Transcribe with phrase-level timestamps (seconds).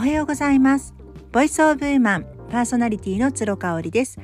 [0.00, 0.94] おはようございます。
[1.30, 4.18] ボイスオブウーマンパーソナリティの鶴香織です。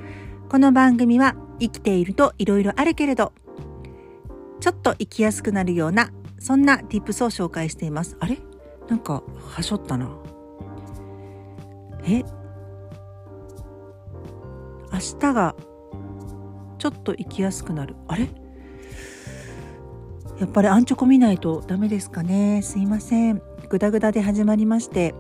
[0.48, 3.34] この番組は生きているといろいろあるけれど
[4.58, 8.16] ちょっと生きやすくなるようなそんな tips を紹介しています。
[8.20, 8.38] あれ？
[8.88, 10.08] なんかはしょったな。
[12.04, 12.24] え？
[14.94, 15.54] 明日が
[16.78, 17.96] ちょっと生きやすくなる。
[18.08, 18.30] あれ？
[20.40, 22.62] やっぱりアンチョコ見ないとダメですかね。
[22.62, 23.42] すいません。
[23.68, 25.14] グダグダで始まりまして。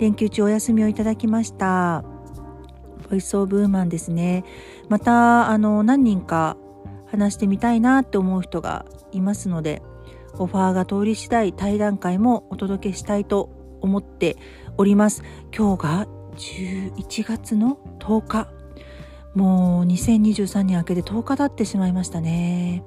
[0.00, 2.04] 連休中お休みをいただきました。
[3.08, 4.44] ボイスオブウーマンですね。
[4.88, 6.56] またあの何人か
[7.06, 9.82] 話してみたいなって思う人がいますので
[10.38, 14.36] オファーが通り次第対談会もお届けしたいと思って
[14.76, 15.22] おります。
[15.56, 18.48] 今日が11月の10日。
[19.34, 22.84] もう2023年明けて10日経ってしまいましたね。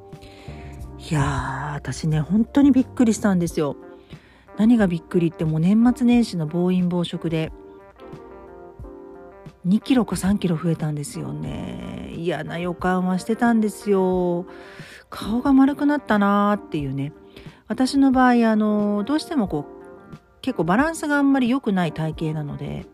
[1.10, 3.76] いやー私ね本当にびっくりしたんですよ。
[4.58, 7.52] 何がびっくりってもう年末年始の暴飲暴食で
[9.68, 12.14] 2キロか3キロ増えたんですよね。
[12.16, 14.46] 嫌な予感はしてたんですよ。
[15.10, 17.12] 顔が丸くなったなーっていうね。
[17.68, 19.66] 私の場合あのどうしてもこ
[20.14, 22.86] う結構バランスがあんまり良くない体型なので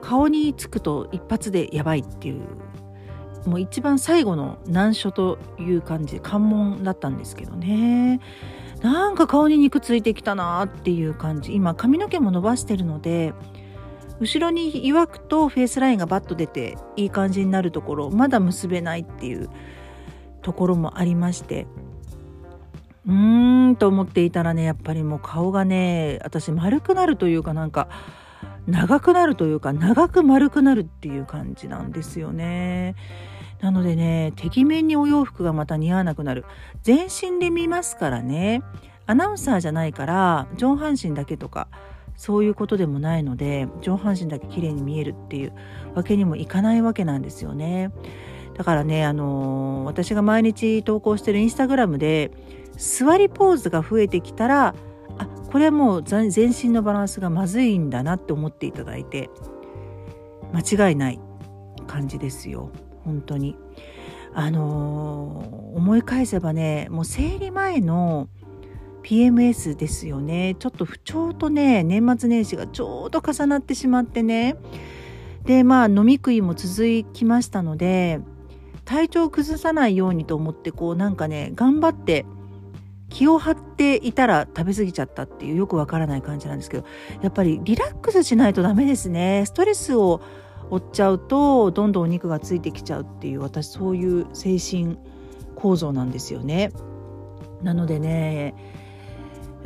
[0.00, 2.40] 顔につくと一発でやばいっていう
[3.48, 8.20] もう一番最後の難所という感じ関門だったんですけどね。
[8.82, 13.32] なんか顔に肉ついてきたなっていう感じ今髪の毛も伸ばしてるので
[14.20, 19.48] 後ろに曰くとフェイスラインがバッと出ていい感じになるところまだ結べないっていう
[20.42, 21.66] ところもありまして
[23.06, 27.88] うーんと思っていたらねやっぱりもう顔がね私丸くなるというかなんか
[28.66, 32.94] 長くなるというか長く丸くなるっていう感じなんですよね。
[33.62, 36.44] なのでね、てきめんにお洋服がまた似合わなくなる。
[36.82, 38.60] 全身で見ますからね。
[39.06, 41.68] アナウンサーじゃないから上半身だけとか
[42.16, 45.52] そういうことでもないので上半身だけ綺麗に見えるっていう
[45.94, 47.90] わけにもいかないわけなんですよね。
[48.56, 52.30] だからね、あのー、私が毎日投稿してるインスタグラムで
[52.76, 54.74] 座りポーズが増えてきたら
[55.18, 59.30] あこれはもう全身のバランスがまずいんだなって思っていただいて
[60.52, 61.20] 間違いない
[61.86, 62.70] 感じですよ。
[63.04, 63.56] 本当に。
[64.34, 68.28] あのー、思い返せばねもう生理前の
[69.02, 70.56] PMS ですよね。
[70.58, 74.56] ちょっと不調とね年末年始がちょうど重なってしまってね。
[75.44, 78.20] でまあ飲み食いも続きましたので
[78.84, 82.24] 体調を崩さないようにと思ってこうなんかね頑張って
[83.08, 86.86] 気を張っていたら食べ過ぎちゃったっていうよくわからない感じなんですけど
[87.20, 89.44] やっぱりリラックスしないとダメですね。
[89.46, 90.20] ストレスを
[90.72, 94.96] 追っちゃうとどんどんお肉がついてきちゃうっていう私そういう精神
[95.54, 96.72] 構造なんですよね。
[97.62, 98.54] なのでね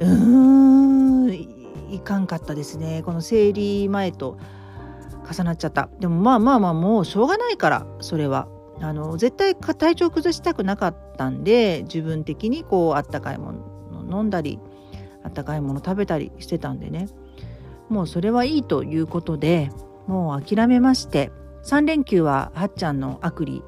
[0.01, 1.33] うーん
[1.93, 3.05] いかんかったですね。
[3.07, 4.37] この生理前と
[5.33, 5.89] 重なっちゃった。
[6.01, 8.49] でもまあまあまあもうしょうがないからそれは。
[8.81, 13.53] あの絶対体調崩したくなかったんで自分的にこうあったかいも
[14.03, 14.59] の飲んだり
[15.23, 17.09] あったかいもの食べたりしてたんでね。
[17.89, 19.71] もうそれはいいということで
[20.07, 21.31] もう諦めまして
[21.65, 23.63] 3連休ははっちゃんのアクリ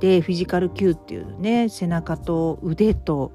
[0.00, 3.32] でフィジカル Q っていうね背中と腕と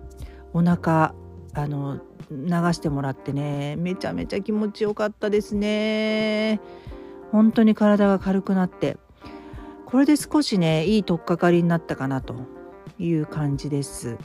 [0.53, 1.15] お腹
[1.53, 6.59] あの流してもらってねめちゃめちゃ気持ちよかったですね。
[7.31, 8.97] 本当に体が軽くなって
[9.85, 12.35] これで少しねいい取っかかりになったかなと
[12.99, 14.17] いう感じです。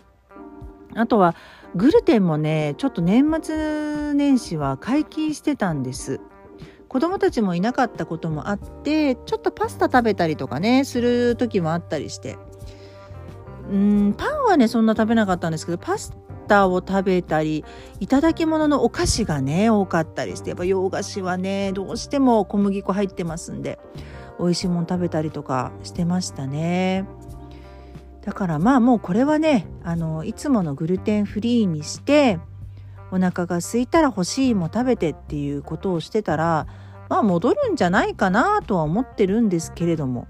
[0.95, 1.35] あとは
[1.75, 6.21] グルテンもねちょっと年末年始は解禁してたんです。
[6.97, 12.39] 子供たちもいなかったこともあってちょっとパスタ食べたりとかねする時もあったりして
[13.71, 16.17] うんパンはねそんな食べなかったんですけどパス
[16.49, 17.67] タを食べたり
[18.01, 23.79] いただき物のお菓子がね多かったりしてやっぱ洋菓子はねどうしても小麦粉入ってますんで
[24.39, 27.05] 美味しいもの食べたりとかしてましたね。
[28.23, 32.39] だからまあもうこれはねあのいつものグルテンフリーにして
[33.11, 36.67] お腹が空いたら欲しいも食べてっていうことをしてたら
[37.09, 40.27] まあ戻るんじゃないかなとは思ってるんですけれども。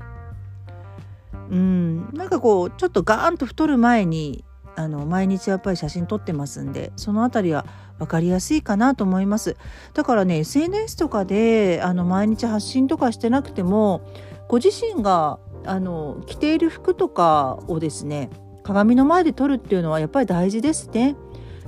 [1.50, 2.08] うん。
[2.12, 4.44] なんかこうちょっとガーンと太る前に
[4.76, 7.64] あの毎日やっぱり写真撮ってますんでその辺りは
[7.98, 9.56] 分かりやすいかなと思います。
[9.94, 14.02] だからね SNS とかであの毎日発信とかしてなくても
[14.48, 18.30] ご自身があの着ている服とかをですね
[18.62, 21.16] 鏡の前で撮るっていうのはやっぱり大事ですね。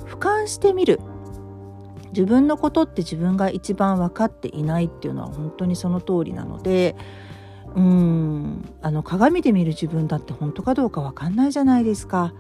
[0.07, 1.01] 俯瞰してみる。
[2.11, 6.97] 自分のことって自分が一番分かっていないっていうのは本当にその通りなので
[7.75, 12.33] うんあの鏡で見る自分だって本当かどうか分かんないじゃないですか。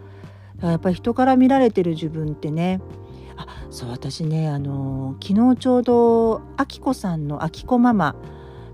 [0.56, 2.80] だからやっぱり人から見られてる自分ってね
[3.36, 8.16] あそう私ねあの昨日ちょうどあきこさんのあきこママ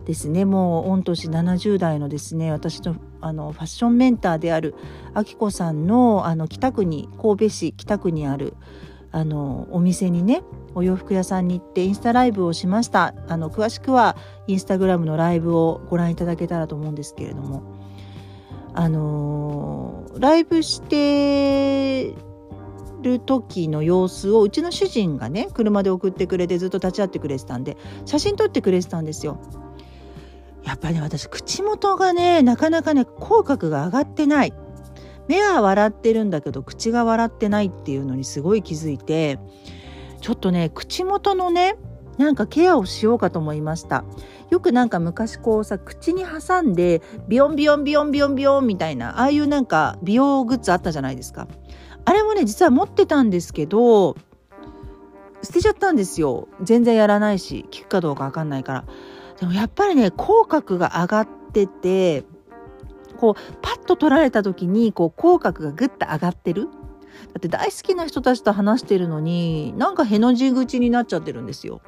[0.06, 4.74] ですねもう御年70代のですね私のあのファッションメンターである
[5.14, 8.54] あきこさんのあの北区に神戸市北区にある
[9.14, 10.42] あのお店にね
[10.74, 13.14] お洋服屋さんに行ってインスタライブをしました。
[13.28, 14.16] あの詳しくは
[14.48, 17.62] インスタグラムのライブをご覧いただけたらと思うんですけれども。
[18.76, 22.12] あのライブして
[23.02, 29.38] る時の様子をうちの主人がね車で送ってくれてずっと立ち会ってくれてたんで写真撮ってくれてたんですよ。
[30.64, 34.52] やっぱりね私口元がねなかなかね口角が上がってない。
[35.28, 39.38] 目は笑ってるんだけど口が笑ってないっていうのにすごい気づいて
[40.20, 41.76] ちょっとね口元のね
[42.18, 44.04] なんかケアをしようかと思いました。
[44.50, 51.48] よくなんか昔こうさ口に挟んでビヨンビヨンビヨンビヨンビヨンみたいなああいうなんか美容グッズあったじゃないですか。
[52.04, 54.14] あれもね実は持ってたんですけど
[55.42, 56.48] 捨てちゃったんですよ。
[56.62, 58.84] 全然やらないし効くかどうかわかんないから。
[59.40, 62.24] でもやっぱりね口角が上がってて
[63.24, 66.70] こうパッと取られた時にこう口角がグッと上がってるだ
[67.38, 71.80] って大好きな人たちと話してるのになんかへの字口になっちゃってるんですよ。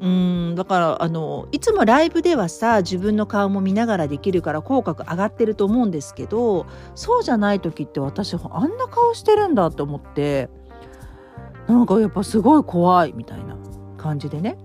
[0.00, 10.48] うんだからあのいつもライブではさ自分の顔も見ながらできるから口角上がってると思うんですけどそうじゃない時って私あんな顔してるんだって思って
[11.68, 13.58] なんかやっぱすごい怖いみたいな
[13.98, 14.56] 感じでね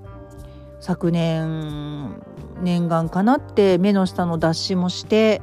[0.79, 2.15] 昨年
[2.61, 5.41] 念願かなって目の下の脱脂もして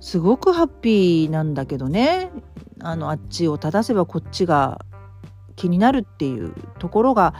[0.00, 2.30] すごくハッピーなんだけどね。
[2.80, 4.84] あのあっちを正せばこっちが
[5.56, 7.34] 気になるっていうところが、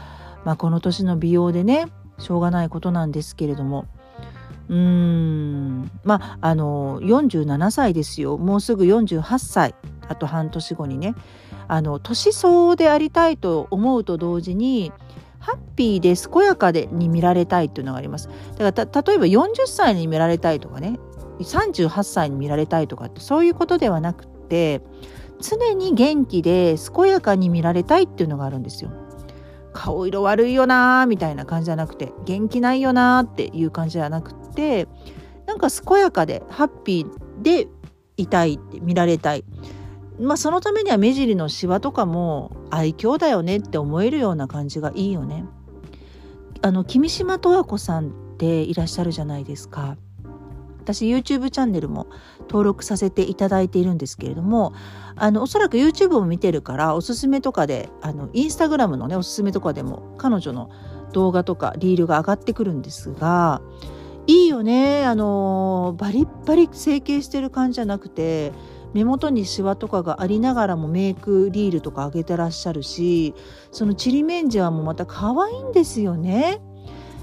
[0.44, 1.86] まあ、この年の美容でね
[2.18, 3.86] しょうがないことなんですけれども。
[4.68, 5.90] うーん。
[6.04, 8.36] まああの47歳ですよ。
[8.38, 9.74] もうすぐ48歳。
[10.08, 11.14] あと半年後にね。
[11.68, 14.92] あの年相でありたいと思うと同時に
[15.38, 18.28] ハッピーで健やかでに見られたいっていうのがあります。
[18.56, 20.98] だから例えば40歳に見られたいとかね
[21.40, 24.80] 38歳に見られたいとかってそういうことではなくて
[25.40, 28.90] 常に元気で健やかに見られたいっていうのがあるんですよ。
[29.72, 34.88] 顔色悪いよなーみたいな感じじゃなくて元気ないよなーっていう感じじゃなくて
[35.46, 37.68] なんか健やかでハッピーで
[38.16, 39.44] いたいって見られたい。
[40.20, 45.44] まあそのためには目尻のシワとかも愛嬌だよねって思えるような感じがいいよね。
[46.60, 49.96] あの君島十和子さんっていらっしゃるじゃないですか。
[50.88, 52.06] 私 YouTube チャンネルも
[52.48, 54.72] 登録させていただいているんですけれども
[55.16, 60.70] あのおそらく YouTube を見てるからおすすめとかであのインスタグラムのねおすすめとかでも彼女の
[61.12, 63.60] 動画とかリールが上がってくるんですが
[64.26, 68.52] いいよねあのバリッバリ整形してる感じじゃなくて
[68.94, 73.34] 目元にシワとかがありながらもメイクリールとか上げてらっしゃるし
[73.70, 76.60] そのちりめんじはもまた可愛いんですよね。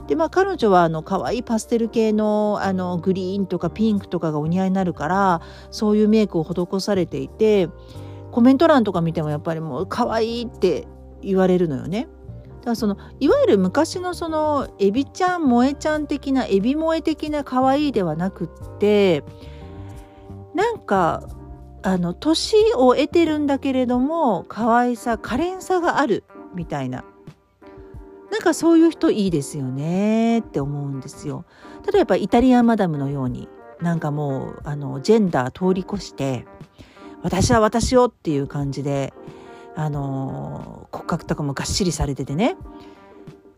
[0.08, 5.42] でまあ彼女はあの可愛いパステル系のあのグリーンとかピンクとかがお似合いになるから
[5.72, 7.70] そういうメイクを施されていて
[8.32, 10.88] コメント欄とか見てもやっぱりもう可愛いって
[11.22, 12.08] 言われるのよね。
[12.60, 19.24] だからそのいわゆる昔のそのエビちゃん萌えちゃん的なエビ萌え的な可愛いではなくって
[20.54, 21.24] なんか
[21.86, 26.24] あの年を得てるんだけれども可愛さ可憐さがある
[26.56, 27.06] みたいな
[28.32, 31.46] なんかそういう人いいですよねって思うんですよ。
[31.94, 33.48] 例えばイタリアンマダムのように
[33.82, 36.48] なんかもうあのジェンダー通り越して
[37.22, 39.14] 私は私をっていう感じで
[39.76, 42.58] あの骨格とかもがっしりされててね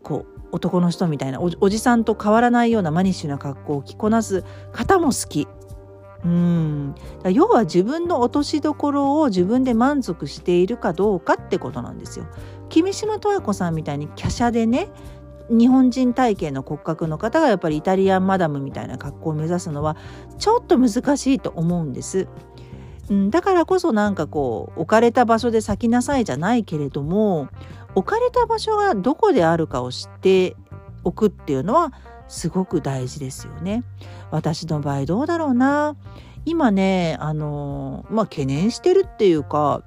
[0.02, 5.48] こう男の人みたいなおじさんと変わらないようなマニッシュな格好を着こなす方も好き。
[6.24, 6.94] うん
[7.30, 12.26] 要は自分の落としどころを自分で満足しているかどうかってことなんですよ。
[12.68, 14.88] 君島十和子さんみたいに華奢でね
[15.48, 19.96] 日本人体型の骨格の方がやっぱりイタリアンマダムみたいな格好を目指すのは
[20.38, 22.28] ちょっと難しいと思うんです。
[23.10, 27.48] うん、だからこそなんかこう置かれた場所で咲きなさいじゃないけれども
[27.94, 30.56] 置かれた場所がどこであるかを知って
[31.04, 31.92] おくっていうのは
[32.28, 33.84] すごく大事ですよね。
[34.30, 35.96] 私の場合どうだろうな
[36.44, 39.82] 今ねあのまあ懸念してるっていうか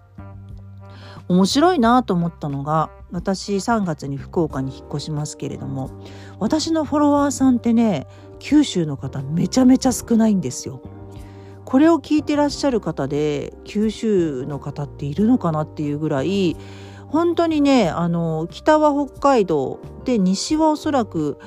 [1.28, 5.90] 面白いなと思ったのが私3月に福岡に引っ越しますけれども
[6.40, 8.08] 私のフォロワーさんってね
[8.40, 10.82] 九州の方めちゃめちゃ少ないんですよ。
[11.64, 16.58] これを聞いてらっしゃる方で九州の方っているのかなっていうぐらい
[17.08, 21.38] 本当にねあの北は北海道で西はおそらく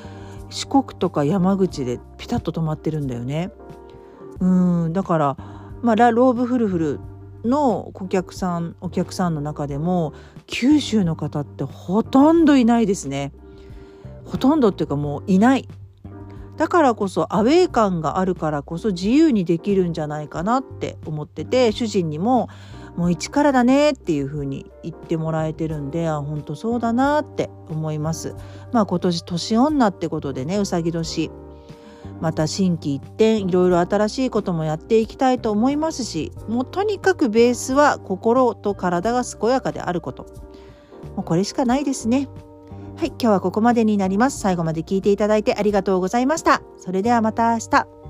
[0.51, 3.51] 四国とか山口でピタッと止まってるんだよね。
[4.41, 5.37] うんだから
[5.83, 7.01] まあラローブフルフル
[7.45, 10.13] の顧客さんお客さんの中でも
[10.47, 13.33] 九州の方ってほとんどいないですね
[14.25, 15.69] ほとんどっていうかもういない
[16.57, 22.49] だからこそアウェー感があるからこそ自由にできるんじゃないかなって思ってて主人にも
[22.97, 28.35] もう一からだねっていう風に言ってもらえてるんであ本当そうだなって思います。
[28.73, 31.31] まあ今年年女ってことでねうさぎ年。
[32.21, 40.27] また心機一転いろいろ新しいこともやっていきたいと思いますしもうとにかくベースは心と体が健やかであること。
[41.17, 42.29] もうこれしかないですね。
[42.97, 44.39] はい今日はここまでになります。
[44.39, 46.63] 最後まで聞いていただいてありがとうございました。
[46.77, 48.04] それではまた明日。